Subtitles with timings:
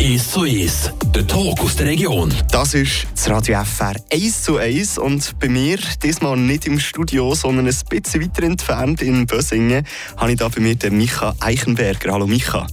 [0.00, 2.32] 1 zu 1, der Talk aus der Region.
[2.50, 7.34] Das ist das Radio FR 1 zu 1 und bei mir, diesmal nicht im Studio,
[7.34, 9.84] sondern ein bisschen weiter entfernt in Bösingen,
[10.16, 12.12] habe ich da bei mir den Micha Eichenberger.
[12.12, 12.66] Hallo Micha.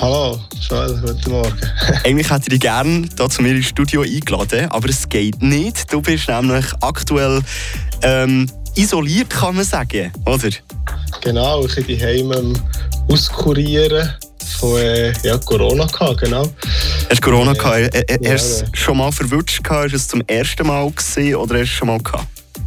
[0.00, 1.58] Hallo, Joel, guten Morgen.
[2.04, 5.92] Eigentlich hätte ich dich gerne hier zu mir ins Studio eingeladen, aber es geht nicht.
[5.92, 7.40] Du bist nämlich aktuell
[8.02, 10.50] ähm, isoliert, kann man sagen, oder?
[11.22, 12.54] Genau, ich bin daheim
[13.08, 14.10] auskurieren
[14.52, 16.44] von äh, ja, Corona gehabt, genau.
[17.08, 18.28] Hast du Corona äh, gehabt?
[18.28, 19.92] Hast du es schon mal verwünscht gehabt?
[19.92, 22.26] Du es zum ersten Mal gesehen oder hast du es schon mal gehabt?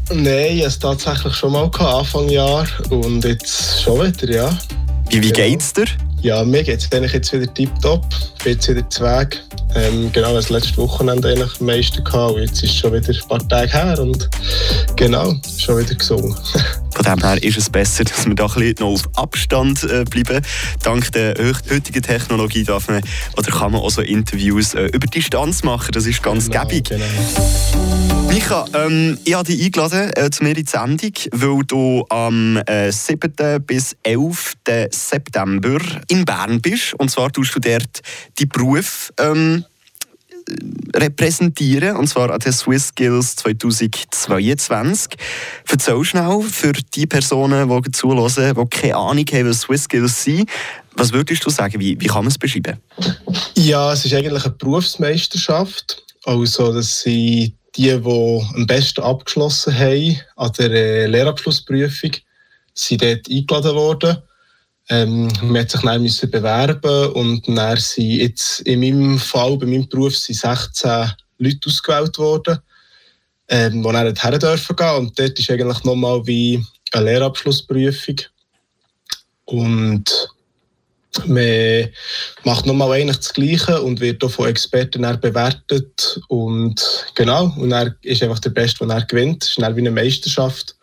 [0.09, 4.57] Nein, ich habe es tatsächlich schon mal gehabt, Anfang Jahr und jetzt schon wieder, ja.
[5.09, 5.49] Wie, wie genau.
[5.49, 5.85] geht's dir?
[6.21, 8.03] Ja, mir geht es eigentlich jetzt wieder tiptop.
[8.37, 9.41] Ich bin jetzt wieder zu Weg.
[9.75, 12.33] Ähm, genau, das letzte Wochenende eigentlich am meisten gehabt.
[12.33, 14.29] Und jetzt ist es schon wieder ein paar Tage her und
[14.95, 16.35] genau, schon wieder gesungen.
[16.97, 20.03] Von dem her ist es besser, dass wir da ein bisschen noch auf Abstand äh,
[20.03, 20.43] bleiben.
[20.81, 23.03] Dank der heutigen Technologie darf man,
[23.37, 25.91] oder kann man auch so Interviews äh, über Distanz machen.
[25.91, 26.89] Das ist ganz genau, gäbig.
[26.89, 27.05] Genau.
[28.29, 32.57] Micha, ähm, ich habe dich eingeladen äh, zu mir in die Sendung, weil du am
[32.65, 33.63] äh, 7.
[33.63, 34.55] bis 11.
[34.89, 36.95] September in Bern bist.
[36.95, 38.01] Und zwar tust du dort
[38.39, 39.65] die Beruf ähm,
[40.95, 45.17] repräsentieren, und zwar an den Swiss Skills 2022.
[45.69, 50.49] Erzähl schnell für die Personen, die zuhören, die keine Ahnung haben, was Swiss Skills sind.
[50.93, 52.77] Was würdest du sagen, wie, wie kann man es beschreiben?
[53.55, 56.03] Ja, es ist eigentlich eine Berufsmeisterschaft.
[56.23, 62.11] Also, das sind die, die am besten abgeschlossen haben an der äh, Lehrabschlussprüfung,
[62.73, 64.17] sind dort eingeladen worden.
[64.89, 69.65] Ähm, man hat sich dann müssen bewerben und dann sind jetzt in meinem Fall, bei
[69.65, 72.59] meinem Beruf, sind 16 Leute ausgewählt worden,
[73.49, 74.95] ähm, die dann her dürfen gehen.
[74.95, 76.63] Und dort ist eigentlich nochmal wie
[76.93, 78.15] eine Lehrabschlussprüfung.
[79.45, 80.29] Und
[81.25, 81.89] man
[82.43, 86.19] macht nochmal eigentlich das Gleiche und wird auch von Experten bewertet.
[86.27, 86.81] Und
[87.15, 89.43] genau, und er ist einfach der Beste, der er gewinnt.
[89.43, 90.75] Es ist dann wie eine Meisterschaft.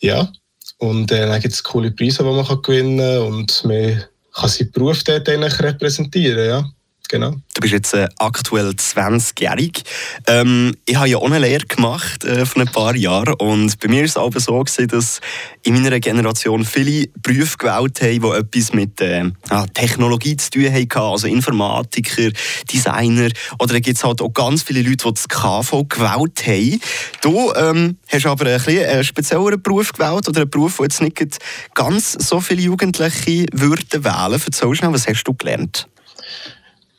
[0.00, 0.30] Ja.
[0.78, 4.48] Und äh, dann gibt es coole Preise, die man kann gewinnen kann und man kann
[4.48, 6.48] seinen Beruf dort repräsentieren.
[6.48, 6.70] Ja.
[7.08, 7.36] Genau.
[7.54, 9.82] Du bist jetzt äh, aktuell 20-jährig.
[10.26, 13.88] Ähm, ich habe ja auch eine Lehre gemacht äh, vor ein paar Jahren und bei
[13.88, 15.20] mir war es aber so, gewesen, dass
[15.62, 19.24] in meiner Generation viele Berufe gewählt haben, die etwas mit äh,
[19.72, 22.30] Technologie zu tun haben, also Informatiker,
[22.70, 26.80] Designer oder da gibt es halt auch ganz viele Leute, die das KV gewählt haben.
[27.22, 31.00] Du ähm, hast aber ein bisschen einen spezielleren Beruf gewählt oder einen Beruf, den jetzt
[31.00, 31.38] nicht
[31.74, 34.42] ganz so viele Jugendliche würden wählen.
[34.44, 35.88] Erzähl schnell, was hast du gelernt?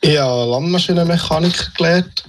[0.01, 2.23] Ich habe Landmaschinenmechanik gelernt.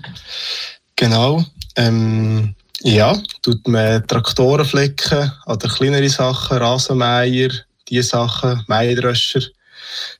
[0.97, 1.44] Genau.
[1.76, 7.50] Ähm, ja, tut man Traktoren flicken oder kleinere Sachen, Rasenmäher,
[7.88, 9.42] diese Sachen, Mähdröscher.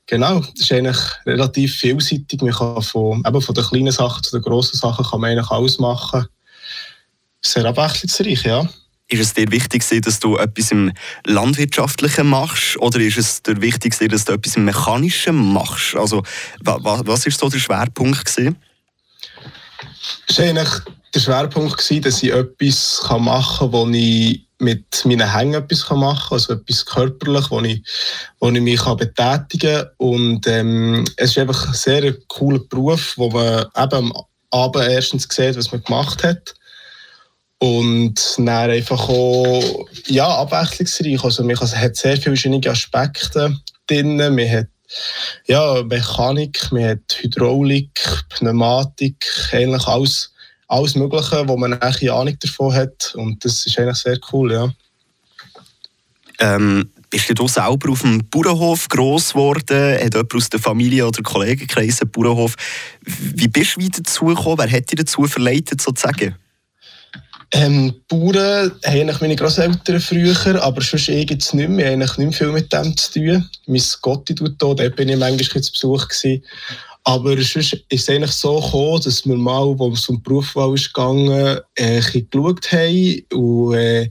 [0.05, 2.41] Genau, das ist eigentlich relativ vielseitig.
[2.41, 5.51] Man kann von, eben von den kleinen Sachen zu den grossen Sachen kann man eigentlich
[5.51, 6.27] alles machen.
[7.41, 8.67] Sehr abwechslungsreich, ja.
[9.11, 10.93] Ist es dir wichtig, dass du etwas im
[11.25, 15.97] Landwirtschaftlichen machst oder ist es dir wichtig, dass du etwas im Mechanischen machst?
[15.97, 16.23] Also,
[16.61, 18.29] was war so der Schwerpunkt?
[18.29, 18.37] Es
[20.37, 20.69] war eigentlich
[21.13, 26.37] der Schwerpunkt, dass ich etwas machen kann, wo ich mit meinen Hängen etwas machen kann,
[26.37, 27.83] also etwas körperlich, wo ich,
[28.39, 29.89] wo ich mich betätigen kann.
[29.97, 34.13] Und ähm, es ist einfach ein sehr cooler Beruf, wo man eben am
[34.51, 36.55] Abend erstens sieht, was man gemacht hat
[37.61, 41.23] und dann einfach auch ja, abwechslungsreich.
[41.23, 43.55] Also man hat sehr viele verschiedene Aspekte
[43.85, 44.17] drin.
[44.17, 44.67] Man hat
[45.45, 50.33] ja, Mechanik, man hat Hydraulik, Pneumatik, eigentlich alles,
[50.67, 53.13] alles Mögliche, wo man eine Ahnung davon hat.
[53.15, 54.73] Und das ist eigentlich sehr cool, ja.
[56.39, 59.99] Ähm, bist du selber auf dem Bauernhof gross geworden?
[60.03, 62.55] Hat jemand aus der Familie oder Kollegenkreis einen Bauernhof?
[63.01, 64.57] Wie bist du wieder dazu gekommen?
[64.57, 66.35] Wer hat dich dazu verleitet, sozusagen?
[67.53, 71.91] Ähm, Bauern haben meine Großeltern früher, aber sonst eigentlich nicht mehr.
[71.91, 73.49] eigentlich nicht mehr viel mit dem zu tun.
[73.67, 76.43] Mein Gotti tut da, dort bin ich manchmal zu Besuch gewesen.
[77.03, 80.73] Aber sonst ist es eigentlich so gekommen, dass wir mal, wo es um die Berufswahl
[80.75, 84.09] ist gegangen, äh, geschaut haben und äh,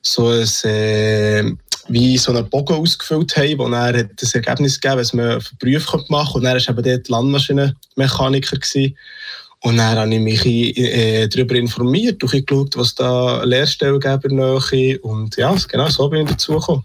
[0.00, 1.52] so ein, äh,
[1.88, 6.04] wie so einen Bogen ausgefüllt haben, wo er das Ergebnis gegeben was man für Berufe
[6.08, 6.38] machen konnte.
[6.38, 8.56] Und er war eben dort Landmaschinenmechaniker.
[8.56, 8.96] Gewesen.
[9.60, 10.46] Und dann habe ich mich
[10.78, 14.98] äh, darüber informiert und geschaut, was da Lehrstellen geben Nähe.
[15.00, 16.84] Und ja, genau so bin ich dazu gekommen.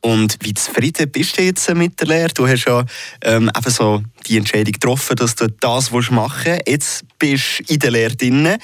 [0.00, 2.28] Und wie zufrieden bist du jetzt mit der Lehre?
[2.28, 2.84] Du hast ja
[3.22, 6.12] ähm, eben so die Entscheidung getroffen, dass du das machen
[6.44, 6.68] willst.
[6.68, 8.56] Jetzt bist du in der Lehre drin.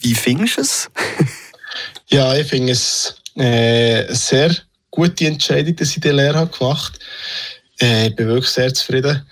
[0.00, 0.90] Wie findest du es?
[2.08, 4.54] ja, ich finde es äh, eine sehr
[4.92, 6.92] gute Entscheidung, dass ich die Lehre gemacht
[7.80, 9.24] habe Äh, ich bin wirklich sehr zufrieden.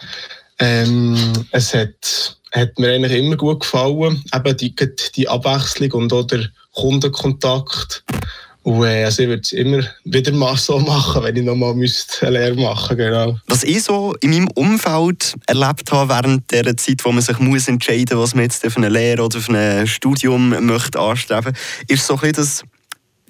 [0.59, 2.26] Ähm, es hat,
[2.57, 4.75] hat mir eigentlich immer gut gefallen, eben die,
[5.15, 8.05] die Abwechslung und auch der Kundenkontakt.
[8.63, 12.31] Und äh, also ich würde es immer wieder mal so machen, wenn ich nochmal eine
[12.31, 13.39] Lehre machen genau.
[13.47, 17.69] Was ich so in meinem Umfeld erlebt habe während der Zeit, wo man sich muss
[17.69, 21.57] entscheiden muss, was man jetzt für eine Lehre oder für ein Studium möchte anstreben,
[21.87, 22.63] ist so ein bisschen, dass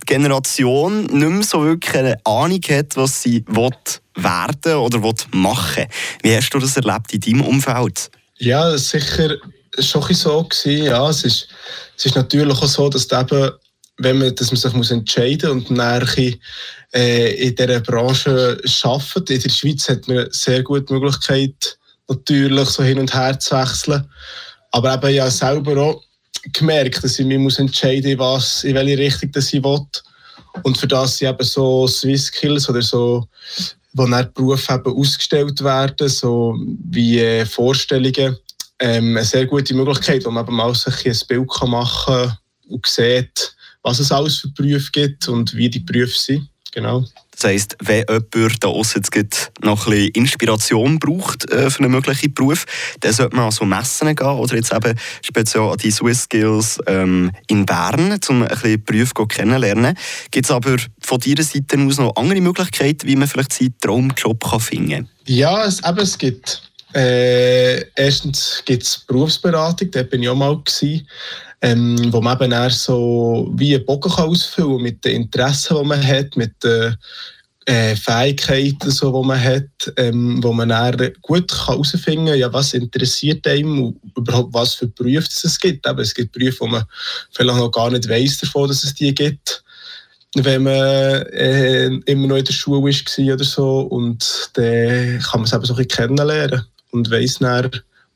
[0.02, 5.84] die Generation nicht mehr so wirklich eine Ahnung hat, was sie werden oder will machen
[6.22, 8.10] Wie hast du das erlebt in deinem Umfeld?
[8.38, 9.36] Ja, sicher
[9.78, 10.84] schon so gewesen.
[10.84, 11.48] Ja, es ist,
[11.96, 13.52] es ist natürlich auch so, dass eben
[13.98, 16.06] wenn man, dass man sich muss entscheiden muss und dann
[16.94, 19.30] äh, in dieser Branche arbeitet.
[19.30, 21.78] In der Schweiz hat man sehr gute Möglichkeit,
[22.08, 24.04] natürlich so hin und her zu wechseln.
[24.72, 26.02] Aber eben ja selber auch
[26.52, 29.80] gemerkt, dass ich mich muss entscheiden muss, in welche Richtung das ich will.
[30.62, 33.26] Und für das sind eben so Swiss Skills oder so,
[33.96, 36.54] wo dann Berufe eben ausgestellt werden, so
[36.90, 38.36] wie äh, Vorstellungen,
[38.78, 42.38] ähm, eine sehr gute Möglichkeit, wo man eben mal sich ein Bild machen kann
[42.68, 46.48] und sieht, was es alles für Berufe gibt und wie die Berufe sind.
[46.72, 47.04] Genau.
[47.36, 51.92] Das heisst, wenn jemand da aussen jetzt noch ein bisschen Inspiration braucht äh, für einen
[51.92, 52.64] möglichen Beruf,
[53.00, 56.78] dann sollte man an so Messen gehen oder jetzt eben speziell an die Swiss Skills
[56.86, 59.98] ähm, in Bern, um ein bisschen Berufe kennenzulernen.
[60.30, 64.42] Gibt es aber von deiner Seite aus noch andere Möglichkeiten, wie man vielleicht seinen Traumjob
[64.42, 65.08] kann finden kann?
[65.26, 66.62] Ja, es, eben, es gibt
[66.94, 71.06] äh, erstens gibt es Berufsberatung, da bin ich auch mal gewesen
[71.62, 75.76] ähm, wo man eben eher so wie einen Bogen kann ausfüllen kann mit den Interessen,
[75.76, 76.96] die man hat, mit den
[77.66, 82.74] äh, Fähigkeiten, so, die man hat, ähm, wo man dann gut herausfinden kann, ja, was
[82.74, 85.86] interessiert einem und überhaupt was für Berufe es gibt.
[85.86, 86.84] Aber es gibt Berufe, wo man
[87.32, 89.62] vielleicht noch gar nicht weiß davon, dass es die gibt
[90.44, 93.80] wenn man äh, immer noch in der Schule war oder so.
[93.80, 97.70] Und dann kann man es eben so ein bisschen kennenlernen und weiss dann,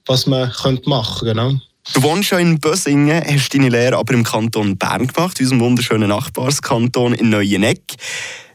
[0.06, 0.52] was man
[0.84, 1.34] machen könnte.
[1.34, 1.60] Genau.
[1.92, 6.08] Du wohnst ja in Bösingen, hast deine Lehre aber im Kanton Bern gemacht, unserem wunderschönen
[6.08, 7.82] Nachbarskanton in Neueneck.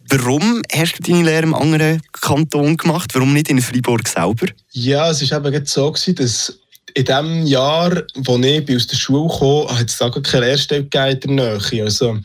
[0.07, 3.13] Warum hast du deine Lehre im anderen Kanton gemacht?
[3.13, 4.47] Warum nicht in Freiburg selber?
[4.71, 6.59] Ja, es war eben so, dass
[6.93, 10.89] in dem Jahr, als ich aus der Schule kam, hat es da keine Lehrstelle in
[11.35, 11.83] der Nähe.
[11.83, 12.17] Also,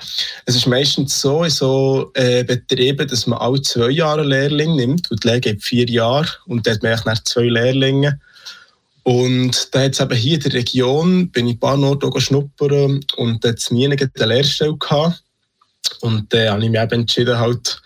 [0.47, 4.77] es ist meistens so in so äh, Betrieben, dass man alle zwei Jahre einen Lehrling
[4.77, 5.11] nimmt.
[5.11, 8.21] Und die Lehre geht vier Jahre und dann hat man nach zwei Lehrlinge.
[9.11, 13.45] Und da jetzt eben hier in der Region bin ich ein paar Orte schnuppern und
[13.45, 15.25] da nie eine Lehrstelle gehabt.
[16.01, 17.83] Und dann habe ich mich eben entschieden, halt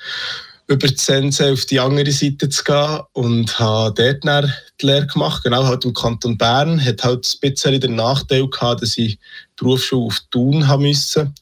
[0.67, 5.07] über die Sense auf die andere Seite zu gehen und habe dort dann die Lehre
[5.07, 5.43] gemacht.
[5.43, 6.85] Genau, halt im Kanton Bern.
[6.85, 9.19] Hat halt ein bisschen den Nachteil gehabt, dass ich die
[9.57, 11.33] Berufsschule auf Thun haben musste.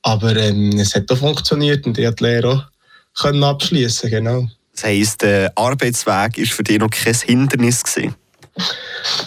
[0.00, 2.70] Aber ähm, es hat auch funktioniert und ich konnte die Lehre
[3.18, 4.48] auch abschließen genau.
[4.72, 8.14] Das heisst, der Arbeitsweg war für dich noch kein Hindernis gewesen?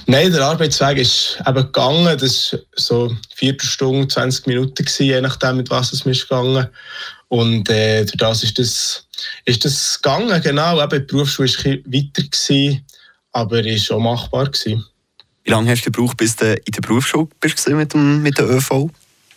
[0.05, 2.17] Nein, der Arbeitsweg ist eben gegangen.
[2.17, 6.67] Das war so eine Viertelstunde, 20 Minuten, gewesen, je nachdem, mit was es mir gegangen
[7.29, 9.07] Und äh, durch das ist das,
[9.45, 10.81] ist das gegangen, genau.
[10.83, 12.85] Eben, die Berufsschule war ein weiter, gewesen,
[13.31, 14.45] aber war auch machbar.
[14.45, 14.85] Gewesen.
[15.43, 18.49] Wie lange hast du gebraucht, bis du in der Berufsschule bist mit, dem, mit der
[18.49, 18.89] ÖV?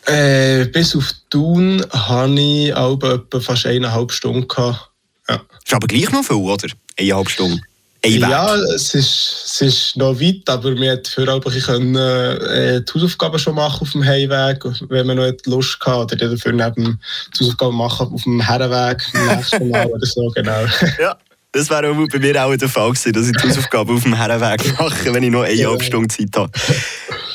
[0.07, 4.47] Äh, bis auf Thun hatte ich etwa fast eineinhalb Stunden.
[4.47, 4.91] Gehabt.
[5.29, 5.37] Ja.
[5.37, 6.69] Das ist aber gleich noch viel, oder?
[6.99, 7.61] Eineinhalb Stunden.
[8.07, 12.93] Ja, es ist, es ist noch weit, aber wir konnten für auch können, äh, die
[12.95, 16.15] Hausaufgaben schon machen auf dem Heimweg, wenn man noch Lust hatte.
[16.15, 17.01] Oder dafür neben
[17.35, 20.65] die Hausaufgaben machen auf dem Herrenweg nächsten Mal oder so, genau.
[21.01, 21.17] Ja.
[21.53, 24.79] Das wäre bei mir auch der Fall gewesen, dass ich die Hausaufgaben auf dem Herrenweg
[24.79, 26.51] mache, wenn ich noch eine halbe Stunde Zeit habe.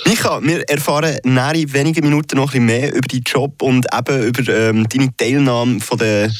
[0.05, 4.23] Micha, wir erfahren in wenigen Minuten noch ein bisschen mehr über deinen Job und eben
[4.23, 6.31] über ähm, deine Teilnahme von der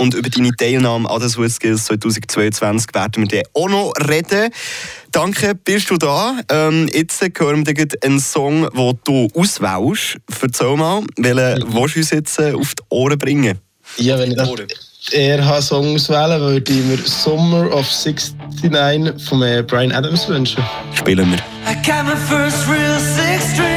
[0.00, 4.50] und über deine Teilnahme an den Swiss Skills 2022 werden wir dann auch noch reden.
[5.12, 6.40] Danke, bist du da.
[6.50, 10.16] Ähm, jetzt hören wir einen Song, den du auswählst.
[10.40, 11.74] Erzähl mal, welchen mhm.
[11.74, 13.58] willst du uns jetzt äh, auf die Ohren bringen?
[13.98, 14.48] Ja, wenn ich das
[15.12, 20.64] eher Song auswählen würde ich mir Summer of 69 von äh, Brian Adams wünschen.
[20.94, 21.38] Spielen wir.
[21.70, 23.69] I got my first real six string.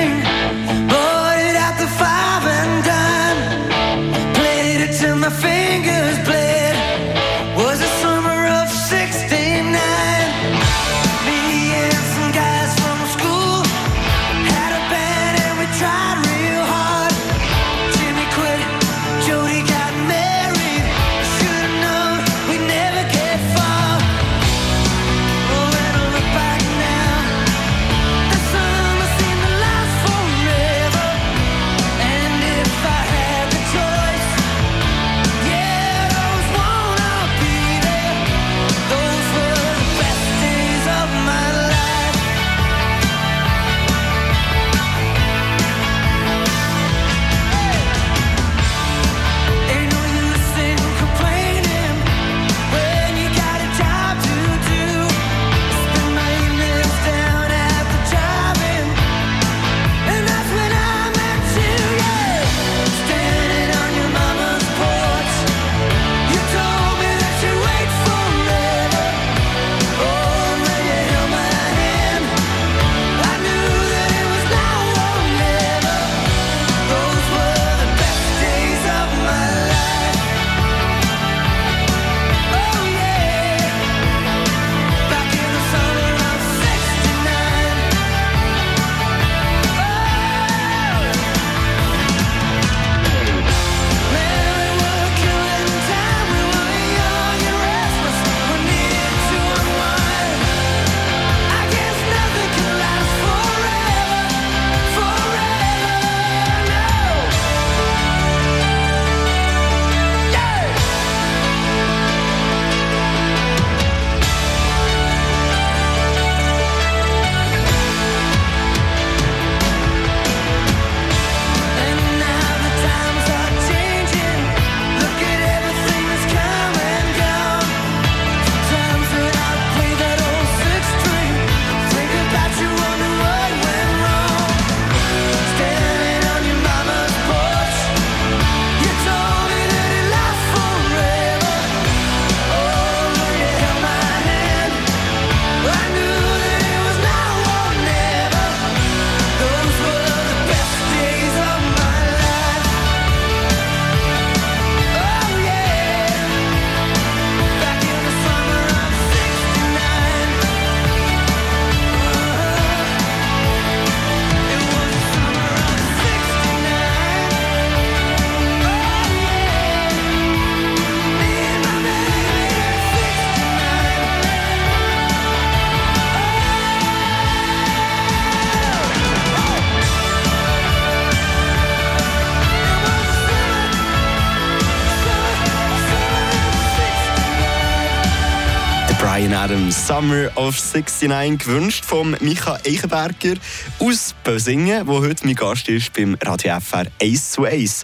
[189.74, 193.34] Summer of 69 gewünscht vom Micha Eichenberger
[193.80, 197.84] aus Bösingen, der heute mein Gast ist beim Radio FR 1 zu 1.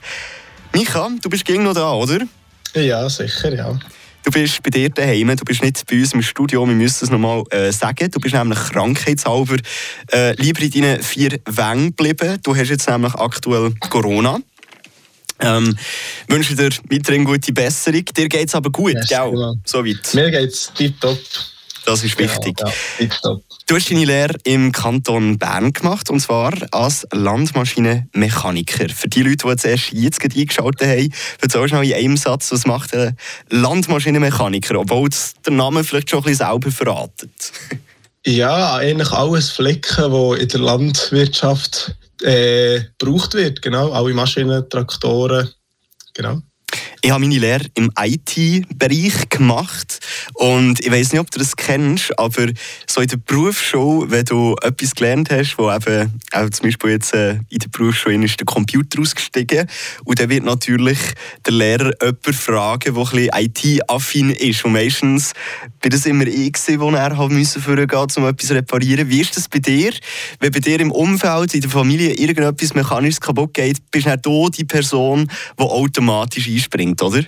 [0.73, 2.19] Micha, du bist gegen noch da, oder?
[2.75, 3.79] Ja, sicher, ja.
[4.23, 7.09] Du bist bei dir daheim, du bist nicht bei uns im Studio, wir müssen es
[7.09, 8.11] nochmal äh, sagen.
[8.11, 9.57] Du bist nämlich krankheitshalber
[10.11, 12.37] äh, lieber in deinen vier Wängen geblieben.
[12.43, 14.37] Du hast jetzt nämlich aktuell Corona.
[15.39, 15.75] Ähm,
[16.27, 18.05] wünsche dir weiterhin gute Besserung.
[18.05, 19.31] Dir geht es aber gut, Merci, gell?
[19.31, 19.55] genau.
[19.65, 20.13] Soweit.
[20.13, 21.17] Mir geht es tiptop.
[21.85, 22.57] Das ist wichtig.
[22.57, 23.39] Genau, ja.
[23.67, 28.89] Du hast deine Lehre im Kanton Bern gemacht, und zwar als Landmaschinenmechaniker.
[28.89, 32.51] Für die Leute, die jetzt erst jetzt gerade eingeschaltet haben, erzähl schnell in einem Satz,
[32.51, 33.15] was macht ein
[33.49, 35.09] Landmaschinenmechaniker, obwohl
[35.45, 37.51] der Name vielleicht schon ein bisschen selber verratet.
[38.25, 43.61] Ja, eigentlich alles Flecken, die in der Landwirtschaft äh, gebraucht wird.
[43.61, 45.49] Genau, alle Maschinen, Traktoren.
[46.13, 46.41] Genau.
[47.01, 49.99] Ich habe meine Lehre im IT-Bereich gemacht
[50.33, 52.47] und ich weiß nicht, ob du das kennst, aber
[52.87, 57.13] so in der Berufsschule, wenn du etwas gelernt hast, wo eben auch zum Beispiel jetzt
[57.13, 59.67] äh, in der Berufsschule ist der Computer ausgestiegen
[60.03, 60.99] und dann wird natürlich
[61.45, 65.33] der Lehrer jemanden fragen, der ein IT-affin ist und meistens
[65.81, 69.09] bin das immer ich gewesen, wo er haben müssen vorgehen, um etwas zu reparieren.
[69.09, 69.93] Wie ist das bei dir?
[70.39, 74.49] Wenn bei dir im Umfeld, in der Familie irgendetwas Mechanisches kaputt geht, bist du du
[74.49, 77.23] die Person, die automatisch einspringt, oder?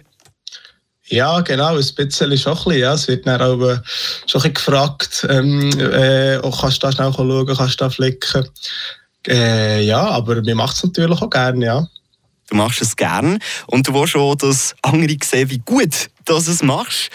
[1.12, 2.94] Ja, genau, ein bisschen schon ein bisschen, ja.
[2.94, 3.80] Es wird dann auch äh,
[4.26, 7.90] schon ein bisschen gefragt, ähm, äh, oh, kannst du da schnell schauen, kannst du da
[7.90, 8.48] flicken.
[9.28, 11.88] Äh, ja, aber mir macht es natürlich auch gerne, ja.
[12.50, 16.64] Du machst es gern und du willst auch, dass andere sehen, wie gut du es
[16.64, 17.10] machst.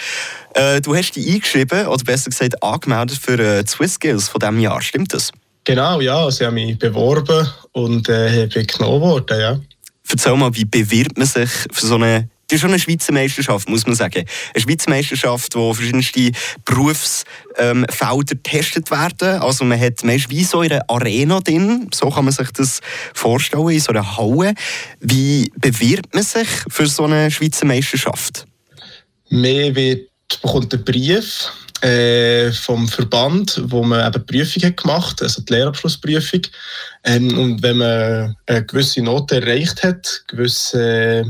[0.55, 4.41] Äh, du hast dich eingeschrieben, oder besser gesagt angemeldet für äh, die Swiss Skills von
[4.41, 4.81] diesem Jahr.
[4.81, 5.33] Stimmt das?
[5.65, 9.61] Genau, ja, sie haben mich beworben und äh, bin genommen worden, ja.
[10.09, 13.69] Erzähl mal, wie bewirbt man sich für so eine das ist schon eine Schweizer Meisterschaft,
[13.69, 14.25] muss man sagen.
[14.55, 16.31] Eine Schweizer Meisterschaft, wo verschiedenste
[16.65, 19.41] Berufsfelder getestet werden.
[19.41, 22.81] Also man hat meist wie so eine Arena drin, so kann man sich das
[23.15, 24.55] vorstellen, in so einer Halle.
[25.01, 28.47] Wie bewirbt man sich für so eine Schweizer Meisterschaft?
[29.29, 30.09] Mehr wird,
[30.41, 31.51] bekommt einen Brief
[31.83, 36.43] äh, vom Verband, wo man eben Prüfung hat gemacht, also die Lehrabschlussprüfung.
[37.05, 41.27] Ähm, und wenn man eine gewisse Note erreicht hat, gewisse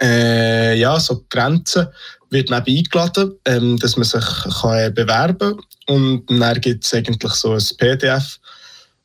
[0.00, 1.88] äh, ja, so Grenzen,
[2.30, 4.24] wird man eingeladen, ähm, dass man sich
[4.60, 5.64] kann bewerben kann.
[5.88, 8.38] Und dann gibt es eigentlich so ein PDF,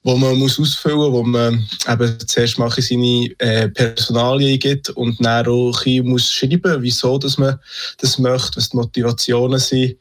[0.04, 5.24] wo man muss ausfüllen muss, wo man eben zuerst mal seine äh, Personalien gibt und
[5.26, 7.60] dann auch ein muss schreiben, wieso dass man
[7.98, 9.98] das möchte, was die Motivationen sind,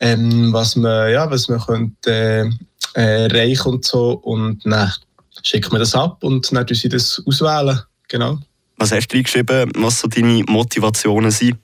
[0.00, 2.50] ähm, was man, ja, was man könnte, äh,
[2.96, 4.12] äh, erreichen und so.
[4.22, 4.92] Und dann
[5.42, 7.80] schickt man das ab und dann tun sie das auswählen.
[8.08, 8.38] Genau.
[8.76, 11.56] Was hast du geschrieben, was so deine Motivationen sind?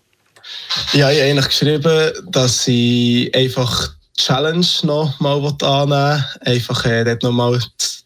[0.92, 6.54] Ja, ich habe eigentlich geschrieben, dass ich einfach die Challenge noch mal annehmen will.
[6.54, 7.61] Einfach äh, dort noch mal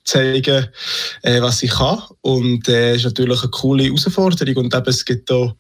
[0.07, 0.69] zeigen,
[1.23, 2.03] äh, was ich kann.
[2.23, 4.57] Und es äh, ist natürlich eine coole Herausforderung.
[4.57, 5.55] Und eben, es gibt auch,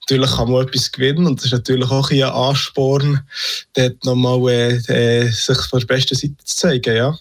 [0.00, 1.26] natürlich kann man etwas gewinnen.
[1.26, 3.20] Und es ist natürlich auch ein Ansporn,
[3.74, 6.96] dort noch mal äh, äh, sich von der besten Seite zu zeigen.
[6.96, 7.16] Ja.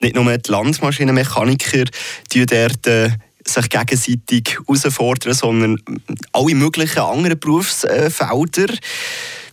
[0.00, 1.84] Nicht nur die Landmaschinenmechaniker,
[2.32, 3.10] die dort äh,
[3.46, 5.82] sich gegenseitig herausfordern, sondern
[6.32, 8.74] alle möglichen anderen Berufsfelder.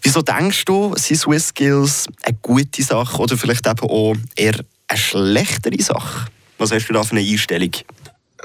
[0.02, 5.00] Wieso denkst du, sind Swiss Skills eine gute Sache oder vielleicht eben auch eher eine
[5.00, 6.28] schlechtere Sache?
[6.58, 7.72] Was hast du da für eine Einstellung?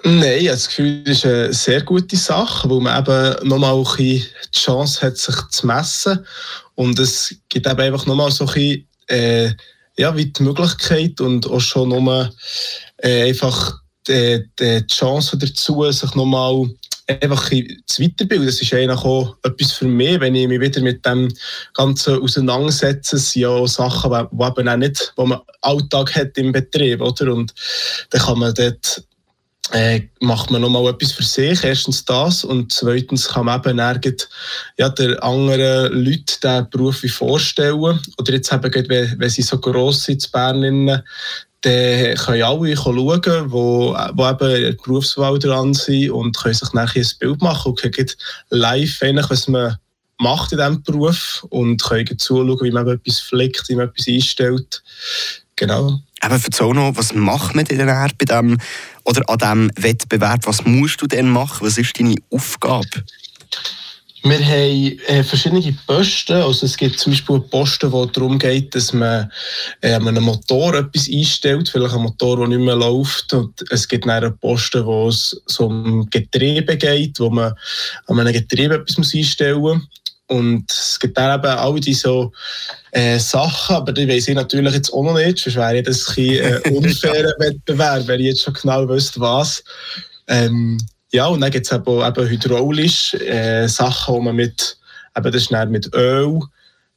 [0.03, 3.83] Nein, ich habe das Gefühl, es ist eine sehr gute Sache, wo man eben nochmal
[3.99, 4.23] die
[4.53, 6.27] Chance hat, sich zu messen.
[6.75, 9.53] Und es gibt eben einfach nochmal so ein bisschen, äh,
[9.97, 12.31] ja, wie die Möglichkeit und auch schon nochmal
[12.99, 16.69] äh, einfach die, die Chance dazu, sich nochmal
[17.07, 18.47] einfach zu weiterbilden.
[18.47, 21.33] Das ist eigentlich auch etwas für mich, wenn ich mich wieder mit dem
[21.75, 23.17] Ganzen auseinandersetze.
[23.17, 27.01] Es sind ja auch Sachen, die eben auch nicht, wo man Alltag hat im Betrieb,
[27.01, 27.33] oder?
[27.33, 27.55] Und
[28.11, 29.05] dann kann man dort
[29.73, 31.65] äh, macht man nochmal etwas für sich.
[31.65, 34.29] Erstens das und zweitens kann man eben irgend,
[34.77, 37.99] ja, der anderen Leuten den Beruf vorstellen.
[38.19, 41.03] Oder jetzt eben, wenn sie so gross sind in Bern,
[41.65, 47.01] dann können alle schauen, die wo, wo eben Berufswahl dran sind und können sich nachher
[47.01, 48.11] ein Bild machen und können
[48.51, 49.77] live, eigentlich, was man
[50.19, 54.83] macht in diesem Beruf und können zuschauen, wie man etwas pflegt, wie man etwas einstellt.
[55.57, 56.01] Genau.
[56.21, 58.59] Aber erzähl noch, was macht man denn bei dem,
[59.05, 60.47] oder an diesem Wettbewerb?
[60.47, 61.67] Was musst du denn machen?
[61.67, 63.05] Was ist deine Aufgabe?
[64.27, 66.33] Wir haben äh, verschiedene Posten.
[66.33, 69.31] Also es gibt zum Beispiel Posten, wo darum geht, dass man
[69.83, 73.35] äh, an einem Motor etwas einstellt, vielleicht ein Motor, der nicht mehr läuft.
[73.35, 77.53] Und es gibt dann Posten, wo es so um Getriebe geht, wo man
[78.07, 79.83] an einem Getriebe etwas muss einstellen muss.
[80.29, 82.33] Und es gibt dann eben all diese so,
[82.93, 85.39] äh, Sachen, aber die weiß ich natürlich jetzt auch noch nicht.
[85.39, 89.63] Sonst wäre das ein äh, unfairer Wettbewerb, wenn ich jetzt schon genau wüsste, was.
[90.29, 90.79] Ähm,
[91.15, 94.77] ja, und dann gibt es eben, eben hydraulisch äh, Sachen, wo man mit,
[95.17, 96.41] eben das ist mit Öl,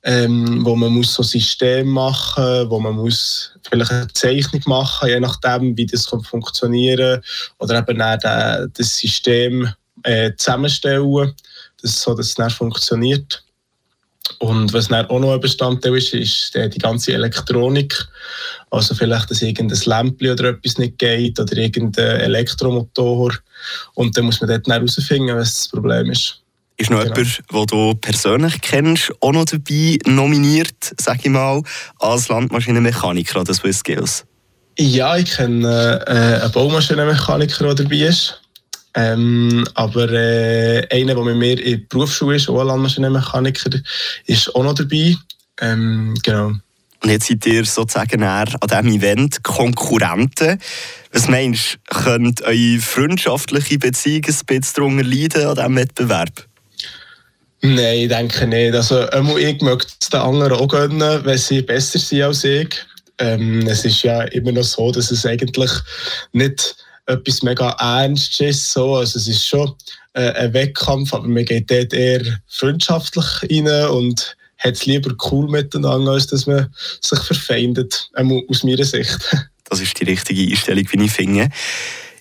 [0.02, 5.20] ähm, wo man muss so System machen wo man muss vielleicht eine Zeichnung machen je
[5.20, 7.22] nachdem, wie das funktionieren
[7.60, 9.70] oder eben dann das System
[10.02, 11.36] äh, zusammenstellen
[11.84, 13.44] das, so dass es dann funktioniert.
[14.40, 17.96] Und was dann auch noch ein Bestandteil ist, ist die ganze Elektronik.
[18.70, 23.34] Also vielleicht, dass irgendein Lämpchen oder etwas nicht geht oder irgendein Elektromotor.
[23.94, 26.42] Und dann muss man dort herausfinden, was das Problem ist.
[26.80, 27.16] Ist noch genau.
[27.16, 31.64] jemand, den du persönlich kennst, auch noch dabei nominiert, sage ich mal,
[32.00, 34.26] als Landmaschinenmechaniker an den Swiss Skills?
[34.78, 38.40] Ja, ich kenne äh, einen Baumaschinenmechaniker, der dabei ist.
[38.98, 43.70] Ähm, aber äh, einer, der mit mir in der Berufsschule ist, auch ein Landmaschinenmechaniker,
[44.26, 45.16] ist auch noch dabei.
[45.62, 46.54] Ähm, genau.
[47.04, 50.60] Und jetzt seid ihr sozusagen an diesem Event Konkurrenten.
[51.12, 56.48] Was meinst du, könnt eure freundschaftliche Beziehung ein bisschen darunter leiden an diesem Wettbewerb?
[57.62, 58.74] Nein, ich denke nicht.
[58.74, 59.08] Also,
[59.38, 62.70] ich möchte es den anderen auch gönnen, wenn sie besser sind als ich.
[63.20, 65.72] Ähm, es ist ja immer noch so, dass es eigentlich
[66.34, 66.76] nicht
[67.08, 68.74] etwas mega Ernstes.
[68.74, 68.96] So.
[68.96, 69.74] Also es ist schon
[70.14, 75.50] äh, ein Wettkampf, aber man geht dort eher freundschaftlich rein und hat es lieber cool
[75.50, 79.20] miteinander, als dass man sich verfeindet, äh, aus meiner Sicht.
[79.70, 81.50] Das ist die richtige Einstellung, wie ich finde.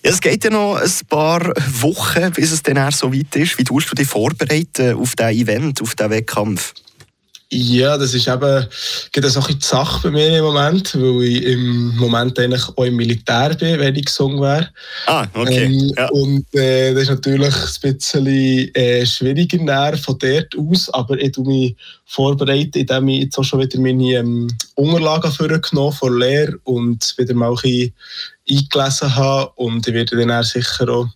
[0.03, 3.57] es geht ja noch ein paar Wochen, bis es dann so weit ist.
[3.57, 6.73] Wie tust du dich vorbereiten auf diesen Event, auf diesen Wettkampf?
[7.49, 8.65] Ja, das ist eben
[9.13, 12.83] geht das auch die Sache bei mir im Moment, weil ich im Moment eigentlich auch
[12.83, 14.69] im Militär bin, wenn ich gesungen wäre.
[15.05, 15.63] Ah, okay.
[15.63, 16.09] Ähm, ja.
[16.09, 21.31] Und äh, das ist natürlich ein bisschen äh, schwieriger näher von dort aus, aber ich
[21.31, 26.59] tue mich vorbereiten, indem ich jetzt auch schon wieder meine ähm, Unterlagen vorgenommen von Lehre
[26.65, 27.93] und wieder mal ein bisschen
[28.49, 31.07] eingelesen habe und ich werde dann auch sicher auch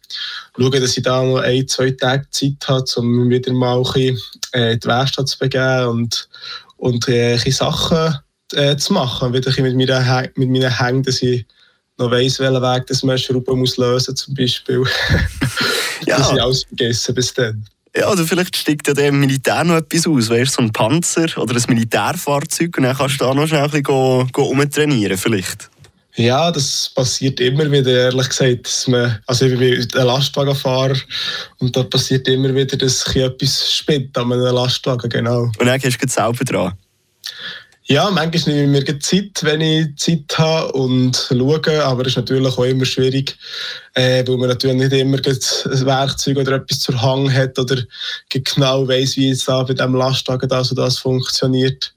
[0.58, 4.20] schauen, dass ich da noch ein, zwei Tage Zeit habe, um wieder mal ein bisschen,
[4.52, 6.30] äh, die Werkstatt zu begeben und,
[6.78, 8.20] und äh, ein Sachen
[8.54, 9.34] äh, zu machen.
[9.34, 11.46] Wieder mit meinen, mit meinen Hängen, dass ich
[11.98, 14.84] noch weiss, welchen Weg das man Schrauben muss lösen zum Beispiel.
[16.06, 16.18] ja.
[16.18, 17.66] Das ich alles vergessen bis dann.
[17.96, 20.30] Ja, oder vielleicht steigt ja dem Militär noch etwas aus.
[20.30, 23.70] Weißt so ein Panzer oder ein Militärfahrzeug und dann kannst du da noch schnell ein
[23.70, 25.71] bisschen go, go umtrainieren, vielleicht.
[26.16, 28.66] Ja, das passiert immer wieder, ehrlich gesagt.
[28.66, 30.98] Dass man, also ich bin ein Lastwagenfahrer
[31.60, 35.44] und da passiert immer wieder, dass ich etwas spinnt an einem Lastwagen, genau.
[35.44, 36.74] Und dann gehst du selber dran?
[37.86, 42.18] Ja, manchmal nehme ich mir Zeit, wenn ich Zeit habe und schaue, aber es ist
[42.18, 43.36] natürlich auch immer schwierig,
[43.96, 47.82] äh, weil man natürlich nicht immer ein Werkzeug oder etwas zur Hang hat oder
[48.30, 51.94] genau weiß, wie es da bei diesem Lastwagen das und das funktioniert.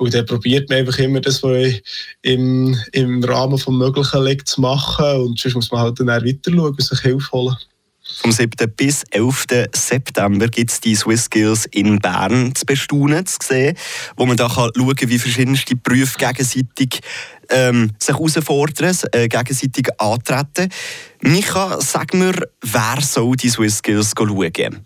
[0.00, 1.74] Und dann probiert man einfach immer das, was
[2.22, 5.20] im, im Rahmen des Möglichen liegt, zu machen.
[5.20, 7.56] Und sonst muss man halt dann weiter schauen und sich Hilfe holen.
[8.16, 8.50] Vom 7.
[8.76, 9.44] bis 11.
[9.74, 13.76] September gibt es die Swiss Skills in Bern zu bestaunen, zu sehen,
[14.16, 17.00] wo man da kann schauen kann, wie verschiedenste Berufe gegenseitig
[17.50, 20.70] ähm, sich herausfordern, äh, gegenseitig antreten.
[21.20, 24.80] Micha, sag mir, wer soll die Swiss Skills schauen?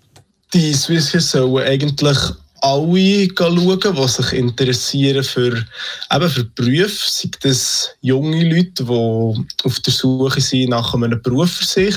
[0.53, 2.18] Die Swiss Skills sollen eigentlich
[2.64, 5.64] alle schauen, die sich interessieren für,
[6.11, 11.53] eben für Berufe, sei das junge Leute, die auf der Suche sind nach einem Beruf
[11.53, 11.94] für sich.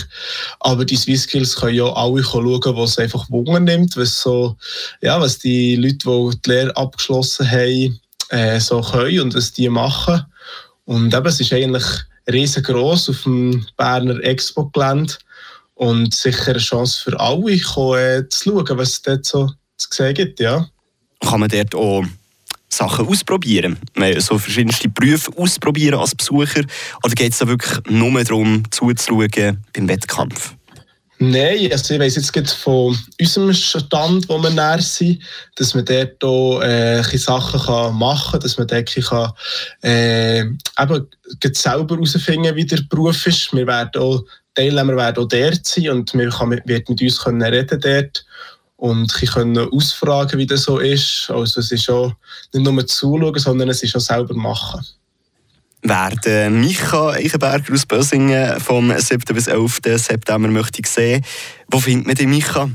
[0.60, 4.58] Aber die Skills können ja alle schauen, die es einfach Wunder nimmt, was, so,
[5.01, 7.99] ja, was die Leute, die die Lehre abgeschlossen haben,
[8.30, 10.25] äh, so können und was die machen.
[10.84, 11.86] Und eben, es ist eigentlich
[12.30, 15.13] riesengroß auf dem Berner Expo-Gelände
[15.75, 20.40] und sicher eine Chance für alle, äh, zu schauen, was dort so zu sehen gibt,
[20.40, 20.68] ja.
[21.22, 22.04] Kann man dort auch
[22.70, 23.78] Sachen ausprobieren?
[24.18, 26.63] So verschiedenste Berufe ausprobieren als Besucher?
[27.04, 30.54] Oder geht es da wirklich nur darum, zuzuschauen beim Wettkampf?
[31.20, 35.20] Nein, also ich weiss jetzt von unserem Stand, wo wir näher sind,
[35.56, 39.32] dass man dort auch, äh, Sachen kann machen kann, dass man dort kann,
[39.82, 41.08] äh, eben
[41.54, 43.52] selber herausfinden wie der Beruf ist.
[43.52, 47.42] Wir werden auch, Teilnehmer werden auch dort sein und wir kann, wird mit uns können
[47.42, 48.24] reden dort
[48.78, 51.30] und ich können ausfragen, wie das so ist.
[51.30, 52.13] Also es ist auch
[52.54, 54.86] nicht nur zuschauen, sondern es ist auch selber machen.
[55.82, 59.22] Werden Micha Eichenberger aus Bösingen vom 7.
[59.34, 59.80] bis 11.
[59.96, 61.26] September möchte ich sehen.
[61.70, 62.70] Wo findet man den Micha?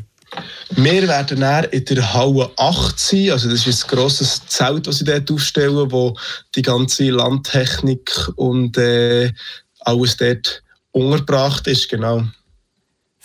[0.71, 3.31] Wir werden dann in der Halle 8 sein.
[3.31, 6.17] Also das ist ein grosses Zelt, das sie dort aufstellen, wo
[6.55, 9.33] die ganze Landtechnik und äh,
[9.81, 10.63] alles dort
[10.93, 11.89] untergebracht ist.
[11.89, 12.25] Genau.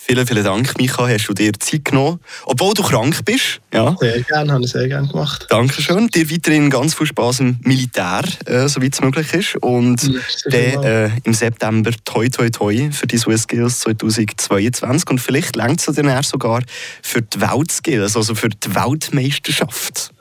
[0.09, 3.59] Vielen, vielen Dank, Micha, hast du dir Zeit genommen, obwohl du krank bist.
[3.73, 3.93] Ja.
[3.99, 5.47] Sehr gerne, habe ich sehr gerne gemacht.
[5.49, 6.07] Dankeschön.
[6.07, 9.57] Dir weiterhin ganz viel Spaß im Militär, äh, soweit es möglich ist.
[9.57, 10.09] Und
[10.45, 15.09] dann äh, im September toi toi toi für die Swiss Skills 2022.
[15.09, 16.63] Und vielleicht längt es dann sogar
[17.01, 20.13] für die Weltskills, also für die Weltmeisterschaft.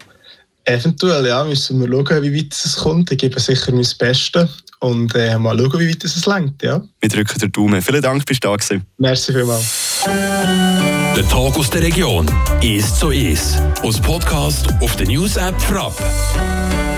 [0.69, 3.13] Eventuell, ja, müssen wir schauen, wie weit es kommt.
[3.13, 4.49] Ich gebe sicher mein Bestes
[4.81, 6.61] und äh, mal schauen, wie weit es lenkt.
[6.63, 6.83] Ja.
[7.01, 7.81] Wir drücken den Daumen.
[7.81, 8.85] Vielen Dank, bist du da gewesen.
[8.99, 10.03] Merci vielmals.
[10.05, 12.29] Der Tag aus der Region
[12.61, 13.63] ist so ist.
[13.83, 15.95] Aus Podcast auf der News App Frapp.